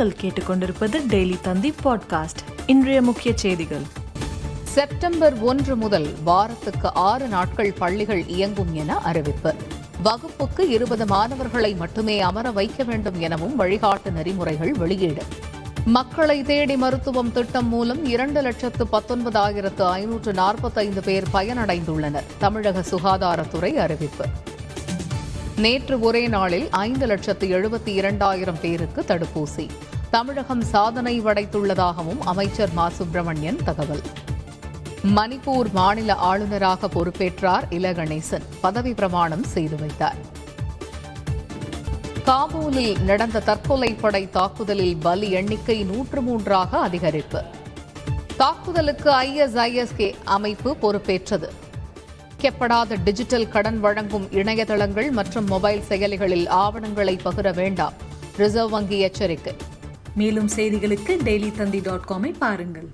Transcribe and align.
நீங்கள் 0.00 0.20
கேட்டுக்கொண்டிருப்பது 0.20 1.00
டெய்லி 1.08 1.40
தந்தி 1.40 1.74
பாட்காஸ்ட். 1.84 2.42
இன்றைய 2.66 3.02
முக்கிய 3.02 3.36
செய்திகள். 3.36 3.80
செப்டம்பர் 4.64 5.40
ஒன்று 5.40 5.76
முதல் 5.76 6.14
வாரத்துக்கு 6.24 6.94
ஆறு 6.94 7.28
நாட்கள் 7.28 7.74
பள்ளிகள் 7.78 8.26
இயங்கும் 8.26 8.74
என 8.74 8.98
அறிவிப்பு. 8.98 9.54
வகுப்புக்கு 10.02 10.68
இருபது 10.68 11.06
மாணவர்களை 11.06 11.74
மட்டுமே 11.74 12.20
அமர 12.20 12.50
வைக்க 12.50 12.82
வேண்டும் 12.82 13.20
எனவும் 13.20 13.58
வழிகாட்டு 13.58 14.10
நெறிமுறைகள் 14.10 14.72
வெளியீடு. 14.72 15.22
மக்களை 15.84 16.42
தேடி 16.42 16.76
மருத்துவம் 16.76 17.32
திட்டம் 17.32 17.68
மூலம் 17.68 18.04
இரண்டு 18.04 18.40
லட்சத்து 18.40 18.84
பத்தொன்பதாயிரத்து 18.84 19.82
ஐநூற்று 19.82 20.32
நாற்பத்தைந்து 20.32 21.02
பேர் 21.02 21.28
பயனடைந்துள்ளனர் 21.32 22.24
தமிழக 22.38 22.80
சுகாதாரத்துறை 22.80 23.72
அறிவிப்பு. 23.72 24.24
நேற்று 25.60 26.00
ஒரே 26.00 26.26
நாளில் 26.26 26.68
ஐந்து 26.70 27.06
லட்சத்து 27.06 27.48
எழுபத்தி 27.48 27.88
இரண்டாயிரம் 27.88 28.60
பேருக்கு 28.60 29.00
தடுப்பூசி. 29.00 29.68
தமிழகம் 30.10 30.60
சாதனை 30.60 31.22
படைத்துள்ளதாகவும் 31.22 32.18
அமைச்சர் 32.18 32.72
மா. 32.72 32.88
சுப்பிரமணியன் 32.88 33.56
தகவல். 33.64 34.00
மணிப்பூர் 35.02 35.72
மாநில 35.72 36.14
ஆளுநராக 36.14 36.86
பொறுப்பேற்றார் 36.86 37.62
இல 37.70 37.92
கணேசன் 37.92 38.42
பதவி 38.60 38.94
பிரமாணம் 38.94 39.42
செய்து 39.42 39.76
வைத்தார். 39.76 40.16
காபூலில் 42.26 42.98
நடந்த 42.98 43.40
தற்கொலை 43.40 43.94
படை 43.94 44.30
தாக்குதலில் 44.30 44.96
பலி 44.96 45.30
எண்ணிக்கை 45.30 45.84
நூற்று 45.84 46.22
மூன்றாக 46.22 46.88
அதிகரிப்பு. 46.88 47.44
தாக்குதலுக்கு 48.36 49.10
ஐஎஸ்ஐஎஸ்கே 49.10 50.14
அமைப்பு 50.24 50.76
பொறுப்பேற்றது. 50.76 51.68
கெப்படாத 52.42 52.96
டிஜிட்டல் 53.04 53.48
கடன் 53.48 53.80
வழங்கும் 53.80 54.26
இணையதளங்கள் 54.40 55.08
மற்றும் 55.18 55.48
மொபைல் 55.54 55.82
செயலிகளில் 55.88 56.46
ஆவணங்களை 56.62 57.14
பகிர 57.24 57.54
வேண்டாம். 57.54 57.96
ரிசர்வ் 58.36 58.72
வங்கி 58.76 58.98
எச்சரிக்கை. 59.08 59.54
மேலும் 60.20 60.50
செய்திகளுக்கு 60.56 61.12
டெய்லி 61.28 61.52
தந்தி 61.56 61.80
டாட் 61.88 62.08
காமை 62.08 62.32
பாருங்கள். 62.38 62.88